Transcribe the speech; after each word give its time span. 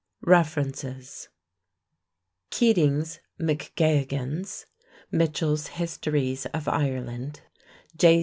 REFERENCES: 0.25 1.29
Keating's, 2.49 3.19
MacGeoghegan's, 3.39 4.65
Mitchel's 5.13 5.67
Histories 5.67 6.47
of 6.47 6.67
Ireland; 6.67 7.41
J. 7.95 8.19